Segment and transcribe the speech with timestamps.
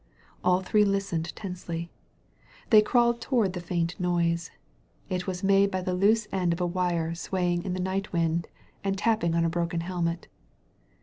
[0.43, 1.91] All three listened tensely.
[2.71, 4.47] They crawled toward the faint noise.
[4.47, 7.79] It THE HEARING EAR was made by a loose end of wire swaying in the
[7.79, 8.47] night wind
[8.83, 10.25] and tapping on a broken hehnet.